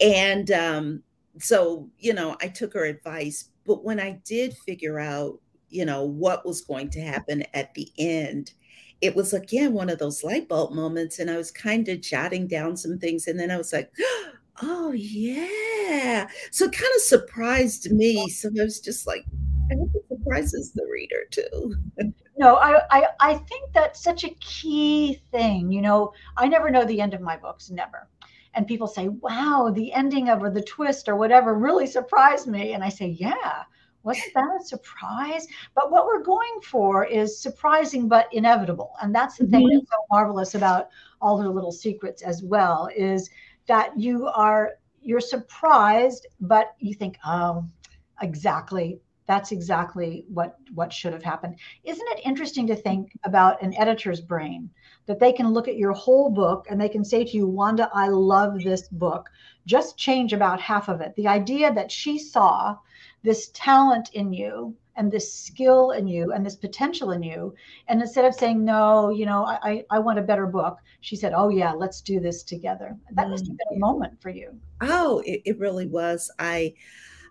[0.00, 1.02] and um,
[1.38, 3.50] so you know I took her advice.
[3.66, 7.90] But when I did figure out you know what was going to happen at the
[7.98, 8.52] end,
[9.00, 12.46] it was again one of those light bulb moments, and I was kind of jotting
[12.48, 13.90] down some things, and then I was like.
[14.92, 16.28] Yeah.
[16.50, 18.28] So it kind of surprised me.
[18.28, 19.24] So I was just like,
[19.70, 21.74] I hope it surprises the reader too.
[22.36, 25.72] no, I, I I think that's such a key thing.
[25.72, 28.08] You know, I never know the end of my books, never.
[28.54, 32.74] And people say, "Wow, the ending of or the twist or whatever really surprised me."
[32.74, 33.62] And I say, "Yeah,
[34.02, 39.38] wasn't that a surprise?" But what we're going for is surprising but inevitable, and that's
[39.38, 39.52] the mm-hmm.
[39.52, 40.88] thing that's so marvelous about
[41.20, 43.30] all her little secrets as well is
[43.66, 44.72] that you are
[45.02, 47.64] you're surprised, but you think, "Oh,
[48.22, 51.56] exactly that's exactly what what should have happened.
[51.84, 54.70] Isn't it interesting to think about an editor's brain
[55.06, 57.90] that they can look at your whole book and they can say to you wanda
[57.94, 59.30] i love this book.
[59.66, 61.14] Just change about half of it.
[61.16, 62.76] The idea that she saw
[63.22, 67.54] this talent in you and this skill in you and this potential in you.
[67.88, 71.32] And instead of saying no you know i i want a better book she said
[71.34, 72.96] oh yeah let's do this together.
[73.12, 74.58] That must have been a moment for you.
[74.80, 76.30] Oh it, it really was.
[76.38, 76.74] I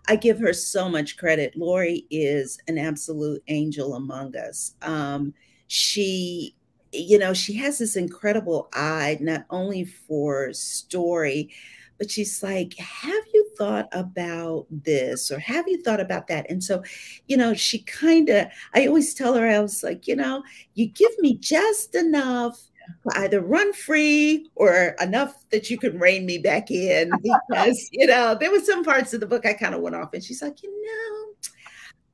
[0.06, 1.56] I give her so much credit.
[1.56, 4.74] Lori is an absolute angel among us.
[4.82, 5.32] Um,
[5.66, 6.54] she,
[6.92, 11.50] you know, she has this incredible eye, not only for story,
[11.96, 16.50] but she's like, Have you thought about this or have you thought about that?
[16.50, 16.82] And so,
[17.26, 20.42] you know, she kind of, I always tell her, I was like, You know,
[20.74, 26.26] you give me just enough to either run free or enough that you can rein
[26.26, 29.74] me back in because you know there were some parts of the book I kind
[29.74, 31.50] of went off and she's like you know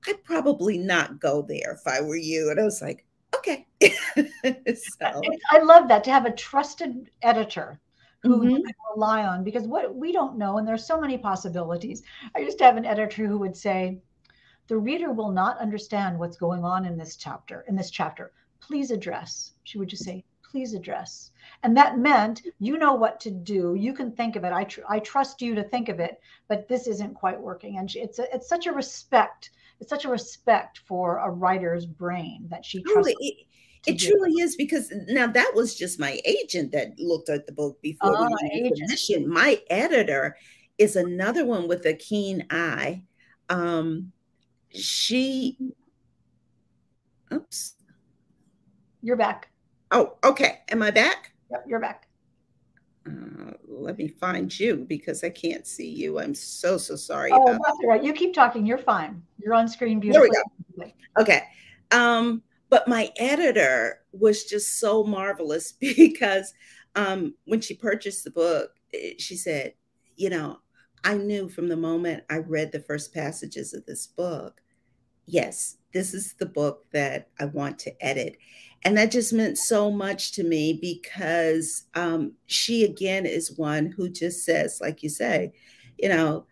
[0.07, 3.05] I'd probably not go there if I were you and I was like
[3.37, 7.81] okay so I love that to have a trusted editor
[8.23, 8.51] who mm-hmm.
[8.51, 12.03] you can rely on because what we don't know and there's so many possibilities
[12.35, 13.99] I used to have an editor who would say
[14.69, 18.91] the reader will not understand what's going on in this chapter in this chapter please
[18.91, 21.31] address she would just say please address.
[21.63, 23.75] And that meant you know what to do.
[23.79, 24.53] You can think of it.
[24.53, 27.79] I, tr- I trust you to think of it, but this isn't quite working.
[27.79, 29.51] And she, it's a, it's such a respect.
[29.81, 33.15] It's such a respect for a writer's brain that she trusts.
[33.87, 37.81] It, truly is because now that was just my agent that looked at the book
[37.81, 39.29] before oh, we submission.
[39.29, 40.37] My editor
[40.79, 43.03] is another one with a keen eye.
[43.49, 44.13] Um,
[44.71, 45.57] she,
[47.33, 47.75] oops,
[49.03, 49.49] you're back.
[49.91, 50.61] Oh, okay.
[50.69, 51.33] Am I back?
[51.51, 52.07] Yep, you're back.
[53.07, 56.21] Uh, let me find you because I can't see you.
[56.21, 57.31] I'm so so sorry.
[57.33, 57.87] Oh, that's that.
[57.87, 58.05] right.
[58.05, 58.67] You keep talking.
[58.67, 59.23] You're fine.
[59.39, 60.29] You're on screen beautifully.
[60.29, 60.45] There
[60.77, 61.23] we go.
[61.23, 61.43] Okay.
[61.93, 66.55] Um, but my editor was just so marvelous because
[66.97, 68.71] um, when she purchased the book,
[69.19, 69.75] she said,
[70.17, 70.59] "You know,
[71.05, 74.61] I knew from the moment I read the first passages of this book,
[75.27, 78.37] yes, this is the book that I want to edit."
[78.83, 84.09] And that just meant so much to me because um, she, again, is one who
[84.09, 85.53] just says, like you say,
[85.99, 86.47] you know,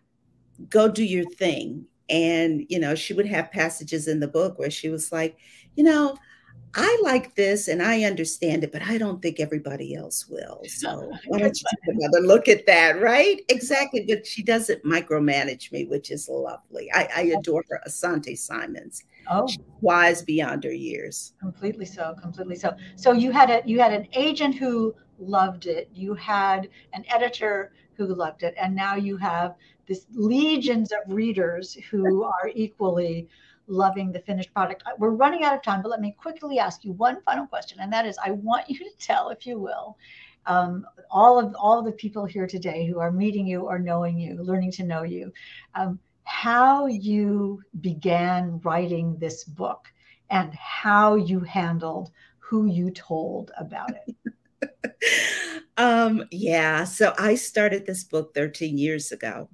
[0.69, 1.85] go do your thing.
[2.07, 5.37] And, you know, she would have passages in the book where she was like,
[5.75, 6.17] you know,
[6.75, 10.61] I like this and I understand it, but I don't think everybody else will.
[10.67, 13.01] So why don't you take another look at that?
[13.01, 13.41] Right?
[13.49, 14.05] Exactly.
[14.07, 16.91] But she doesn't micromanage me, which is lovely.
[16.93, 17.39] I, I oh.
[17.39, 17.81] adore her.
[17.87, 19.03] Asante Simons.
[19.29, 21.33] Oh, She's wise beyond her years.
[21.39, 22.15] Completely so.
[22.21, 22.75] Completely so.
[22.95, 25.89] So you had a you had an agent who loved it.
[25.93, 29.55] You had an editor who loved it, and now you have
[29.87, 33.27] this legions of readers who are equally
[33.69, 34.83] loving the finished product.
[34.97, 37.93] We're running out of time, but let me quickly ask you one final question, and
[37.93, 39.97] that is, I want you to tell, if you will,
[40.45, 44.17] um, all of all of the people here today who are meeting you or knowing
[44.17, 45.31] you, learning to know you,
[45.75, 49.87] um, how you began writing this book
[50.29, 54.15] and how you handled who you told about it.
[55.77, 59.49] um, yeah, so I started this book 13 years ago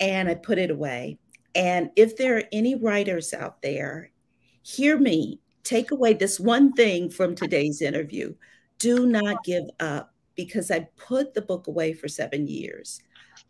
[0.00, 1.18] and I put it away
[1.56, 4.10] and if there are any writers out there,
[4.62, 5.40] hear me.
[5.64, 8.34] Take away this one thing from today's interview.
[8.78, 13.00] do not give up because I put the book away for seven years.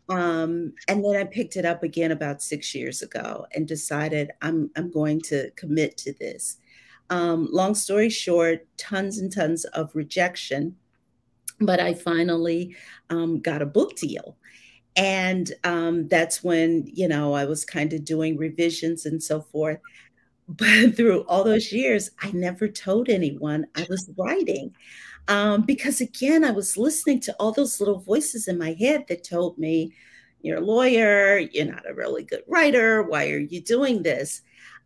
[0.07, 4.71] Um, and then I picked it up again about six years ago and decided I'm,
[4.77, 6.57] I'm going to commit to this.
[7.09, 10.77] Um, long story short, tons and tons of rejection,
[11.59, 12.75] but I finally
[13.09, 14.37] um, got a book deal.
[14.97, 19.79] And um, that's when, you know, I was kind of doing revisions and so forth.
[20.47, 24.75] But through all those years, I never told anyone I was writing.
[25.27, 29.23] Um, because again, I was listening to all those little voices in my head that
[29.23, 29.93] told me,
[30.41, 34.41] you're a lawyer, you're not a really good writer, why are you doing this?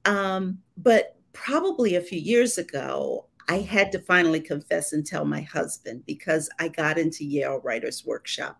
[0.06, 5.42] Um, but probably a few years ago, I had to finally confess and tell my
[5.42, 8.60] husband because I got into Yale Writers Workshop,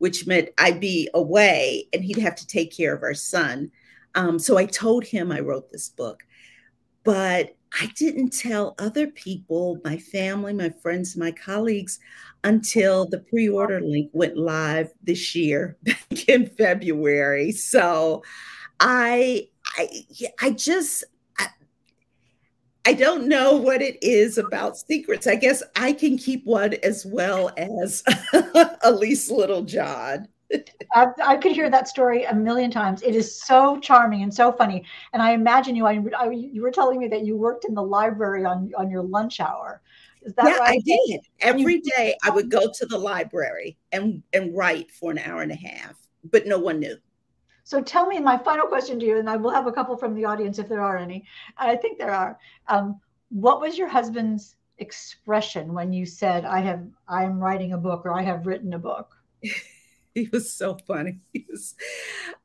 [0.00, 3.70] which meant I'd be away and he'd have to take care of our son.
[4.14, 6.22] Um, so I told him I wrote this book,
[7.04, 11.98] but I didn't tell other people, my family, my friends, my colleagues,
[12.42, 17.52] until the pre order link went live this year, back in February.
[17.52, 18.22] So
[18.80, 20.04] I, I,
[20.40, 21.04] I just,
[22.86, 25.26] I don't know what it is about secrets.
[25.26, 28.02] I guess I can keep one as well as
[28.84, 30.28] Ellice Littlejohn.
[30.94, 33.02] I, I, could hear that story a million times.
[33.02, 34.84] It is so charming and so funny.
[35.12, 35.86] And I imagine you.
[35.86, 39.02] I, I, you were telling me that you worked in the library on on your
[39.02, 39.80] lunch hour.
[40.22, 40.70] Is that yeah, right?
[40.70, 41.20] I did.
[41.40, 45.52] Every day I would go to the library and and write for an hour and
[45.52, 46.96] a half, but no one knew.
[47.70, 50.16] So tell me my final question to you, and I will have a couple from
[50.16, 51.24] the audience if there are any.
[51.56, 52.36] I think there are.
[52.66, 57.78] Um, what was your husband's expression when you said, "I have, I am writing a
[57.78, 59.14] book," or "I have written a book"?
[60.16, 61.20] he was so funny.
[61.32, 61.76] He was,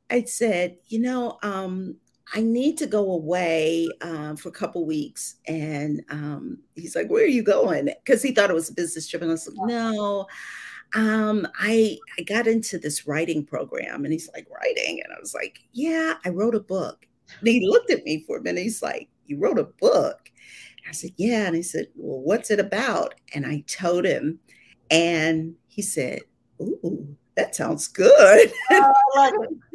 [0.08, 1.96] I said, you know, um,
[2.32, 5.36] I need to go away um, for a couple weeks.
[5.48, 7.86] And um, he's like, where are you going?
[7.86, 9.22] Because he thought it was a business trip.
[9.22, 10.28] And I was like, no,
[10.96, 14.04] um, I, I got into this writing program.
[14.04, 15.00] And he's like, writing?
[15.04, 17.06] And I was like, yeah, I wrote a book.
[17.40, 18.62] And he looked at me for a minute.
[18.62, 20.30] He's like, you wrote a book?
[20.78, 21.46] And I said, yeah.
[21.46, 23.14] And he said, well, what's it about?
[23.34, 24.38] And I told him.
[24.90, 26.20] And he said,
[26.62, 28.52] ooh, that sounds good.
[28.70, 29.48] Oh,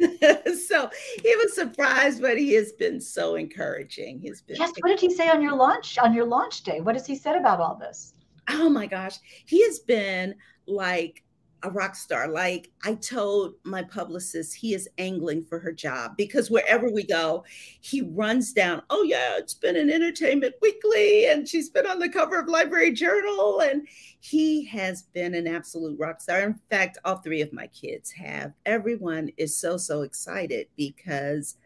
[0.68, 0.90] so
[1.22, 4.18] he was surprised, but he has been so encouraging.
[4.20, 4.72] He's been yes.
[4.80, 6.80] What did he say on your launch on your launch day?
[6.80, 8.14] What has he said about all this?
[8.48, 10.34] Oh my gosh, he has been
[10.66, 11.22] like
[11.62, 12.28] a rock star.
[12.28, 17.44] Like I told my publicist, he is angling for her job because wherever we go,
[17.80, 22.08] he runs down, oh, yeah, it's been an Entertainment Weekly and she's been on the
[22.08, 23.60] cover of Library Journal.
[23.60, 23.86] And
[24.20, 26.40] he has been an absolute rock star.
[26.40, 28.52] In fact, all three of my kids have.
[28.66, 31.56] Everyone is so, so excited because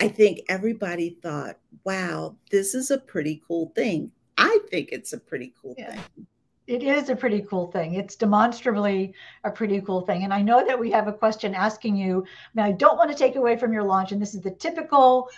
[0.00, 4.12] I think everybody thought, wow, this is a pretty cool thing.
[4.38, 6.00] I think it's a pretty cool yeah.
[6.00, 6.26] thing
[6.70, 7.94] it is a pretty cool thing.
[7.94, 9.12] It's demonstrably
[9.42, 10.22] a pretty cool thing.
[10.22, 12.24] And I know that we have a question asking you.
[12.24, 14.52] I, mean, I don't want to take away from your launch, and this is the
[14.52, 15.28] typical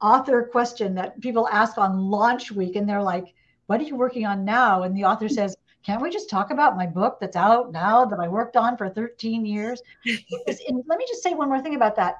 [0.00, 3.32] author question that people ask on launch week, and they're like,
[3.66, 6.76] "What are you working on now?" And the author says, "Can't we just talk about
[6.76, 11.06] my book that's out now that I worked on for 13 years?" and let me
[11.06, 12.16] just say one more thing about that.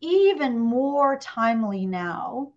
[0.00, 2.50] Even more timely now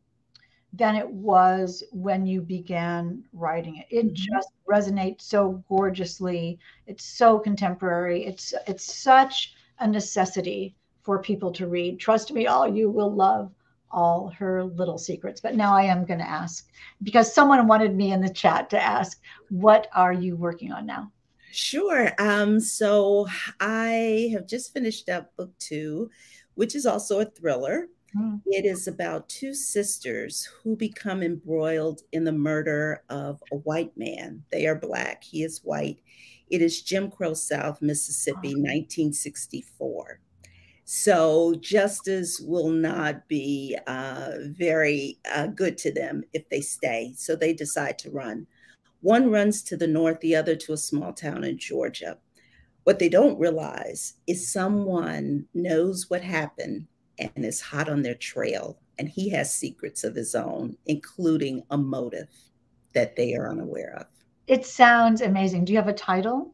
[0.78, 3.88] than it was when you began writing it.
[3.90, 4.14] It mm-hmm.
[4.14, 6.60] just resonates so gorgeously.
[6.86, 8.26] It's so contemporary.
[8.26, 12.00] It's it's such a necessity for people to read.
[12.00, 13.52] Trust me, all you will love
[13.92, 15.40] all her little secrets.
[15.42, 16.70] But now I am going to ask
[17.04, 21.12] because someone wanted me in the chat to ask, what are you working on now?
[21.52, 22.12] Sure.
[22.20, 23.28] Um, so
[23.60, 26.12] I have just finished up book two,
[26.56, 27.88] which is also a thriller.
[28.18, 28.42] Mm.
[28.46, 34.44] It is about two sisters who become embroiled in the murder of a white man.
[34.52, 36.00] They are Black, he is white.
[36.50, 40.22] It is Jim Crow South, Mississippi, 1964.
[40.86, 47.14] So justice will not be uh, very uh, good to them if they stay.
[47.18, 48.48] So they decide to run.
[49.02, 52.18] One runs to the north, the other to a small town in Georgia.
[52.86, 56.88] What they don't realize is someone knows what happened
[57.20, 58.80] and is hot on their trail.
[59.00, 62.30] And he has secrets of his own, including a motive
[62.94, 64.08] that they are unaware of.
[64.48, 65.66] It sounds amazing.
[65.66, 66.54] Do you have a title?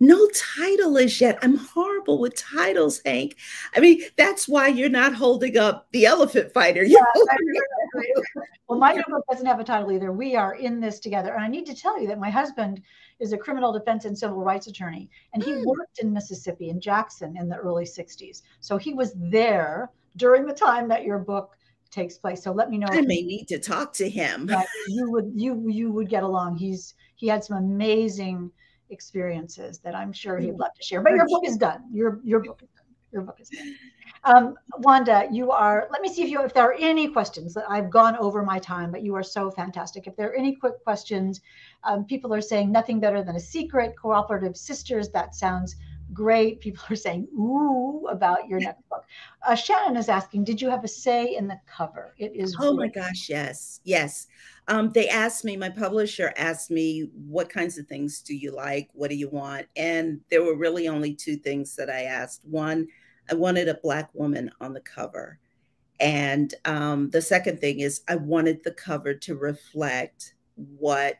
[0.00, 1.38] No title is yet.
[1.42, 3.36] I'm horrible with titles, Hank.
[3.76, 6.82] I mean, that's why you're not holding up the elephant fighter.
[6.82, 7.04] Yeah,
[8.66, 10.12] well, my new book doesn't have a title either.
[10.12, 11.34] We are in this together.
[11.34, 12.82] And I need to tell you that my husband
[13.20, 15.64] is a criminal defense and civil rights attorney, and he mm.
[15.64, 18.42] worked in Mississippi in Jackson in the early 60s.
[18.60, 21.56] So he was there during the time that your book
[21.90, 22.42] takes place.
[22.42, 22.86] So let me know.
[22.90, 24.50] I may need to talk to him.
[24.88, 26.56] you would you you would get along.
[26.56, 28.50] He's he had some amazing
[28.90, 31.02] experiences that I'm sure he'd love to share.
[31.02, 31.84] But your book is done.
[31.92, 32.79] Your your book is done.
[33.12, 33.76] Your book is done.
[34.24, 35.88] Um, Wanda, you are.
[35.90, 37.54] Let me see if you if there are any questions.
[37.54, 40.06] That I've gone over my time, but you are so fantastic.
[40.06, 41.40] If there are any quick questions,
[41.84, 45.08] um, people are saying nothing better than a secret cooperative sisters.
[45.10, 45.76] That sounds
[46.12, 46.60] great.
[46.60, 49.04] People are saying ooh about your next book.
[49.46, 52.14] Uh, Shannon is asking, did you have a say in the cover?
[52.18, 52.56] It is.
[52.60, 52.94] Oh great.
[52.94, 54.26] my gosh, yes, yes.
[54.68, 55.56] Um, they asked me.
[55.56, 58.88] My publisher asked me, "What kinds of things do you like?
[58.92, 62.44] What do you want?" And there were really only two things that I asked.
[62.44, 62.86] One
[63.30, 65.38] I wanted a Black woman on the cover.
[66.00, 71.16] And um, the second thing is, I wanted the cover to reflect what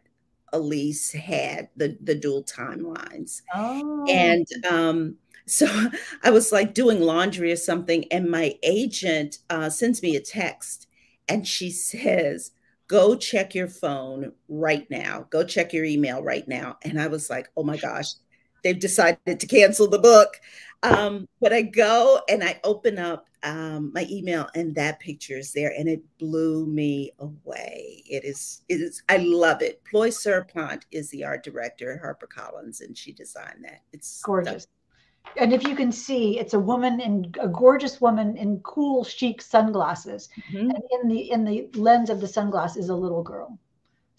[0.52, 3.42] Ellice had, the, the dual timelines.
[3.54, 4.04] Oh.
[4.08, 5.66] And um, so
[6.24, 10.86] I was like doing laundry or something, and my agent uh, sends me a text
[11.28, 12.52] and she says,
[12.88, 15.26] Go check your phone right now.
[15.30, 16.76] Go check your email right now.
[16.82, 18.08] And I was like, Oh my gosh,
[18.62, 20.40] they've decided to cancel the book.
[20.82, 25.52] Um, but I go and I open up um, my email and that picture is
[25.52, 28.02] there and it blew me away.
[28.06, 29.82] It is, it is, I love it.
[29.84, 33.82] Ploy Siripant is the art director at HarperCollins and she designed that.
[33.92, 34.66] It's gorgeous.
[35.36, 39.42] And if you can see, it's a woman in a gorgeous woman in cool, chic
[39.42, 40.28] sunglasses.
[40.50, 40.70] Mm-hmm.
[40.70, 43.58] And in the in the lens of the sunglasses is a little girl.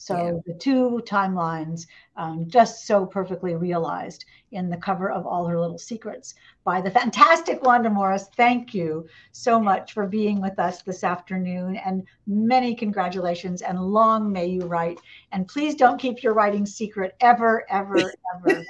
[0.02, 0.54] So yeah.
[0.54, 1.86] the two timelines
[2.16, 6.34] um, just so perfectly realized in the cover of All Her Little Secrets
[6.64, 8.28] by the fantastic Wanda Morris.
[8.36, 14.32] Thank you so much for being with us this afternoon and many congratulations and long
[14.32, 15.00] may you write.
[15.34, 18.66] And please don't keep your writing secret ever, ever, ever.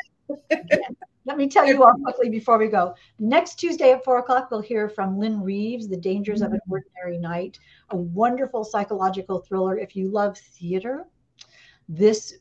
[1.24, 2.94] Let me tell you all quickly before we go.
[3.20, 6.72] Next Tuesday at four o'clock, we'll hear from Lynn Reeves, The Dangers of an mm-hmm.
[6.74, 7.58] Ordinary Night,
[7.92, 9.78] a wonderful psychological thriller.
[9.78, 11.06] If you love theater,
[11.92, 12.36] this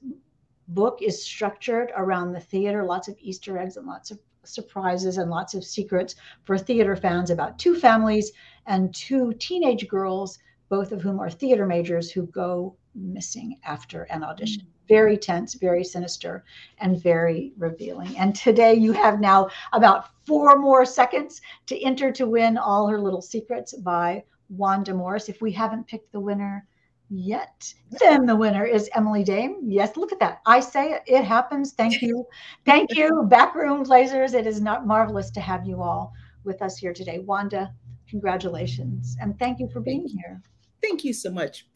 [0.69, 5.29] book is structured around the theater, lots of Easter eggs and lots of surprises and
[5.29, 8.31] lots of secrets for theater fans about two families
[8.67, 10.39] and two teenage girls,
[10.69, 14.63] both of whom are theater majors who go missing after an audition.
[14.63, 14.89] Mm.
[14.89, 16.45] Very tense, very sinister,
[16.79, 18.17] and very revealing.
[18.17, 23.01] And today you have now about four more seconds to enter to win All Her
[23.01, 25.29] Little Secrets by Wanda Morris.
[25.29, 26.67] If we haven't picked the winner,
[27.11, 27.75] yet.
[27.91, 29.59] Then the winner is Emily Dame.
[29.65, 30.41] Yes, look at that.
[30.47, 31.73] I say it, it happens.
[31.73, 32.25] Thank you.
[32.65, 34.33] Thank you, Backroom Blazers.
[34.35, 36.13] It is not marvelous to have you all
[36.45, 37.19] with us here today.
[37.19, 37.75] Wanda,
[38.09, 39.17] congratulations.
[39.21, 40.41] And thank you for being here.
[40.81, 41.67] Thank you so much.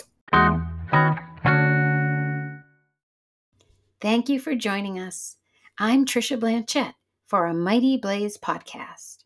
[4.00, 5.36] Thank you for joining us.
[5.78, 6.94] I'm Trisha Blanchet
[7.26, 9.24] for a Mighty Blaze podcast.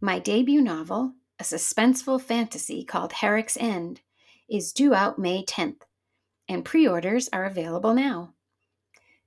[0.00, 4.00] My debut novel, a suspenseful fantasy called Herrick's End,
[4.48, 5.82] is due out May 10th,
[6.48, 8.34] and pre orders are available now.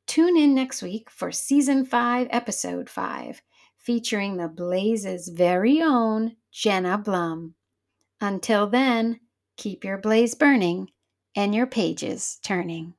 [0.07, 3.41] Tune in next week for Season 5, Episode 5,
[3.77, 7.55] featuring the Blaze's very own Jenna Blum.
[8.19, 9.19] Until then,
[9.57, 10.89] keep your blaze burning
[11.35, 12.95] and your pages turning.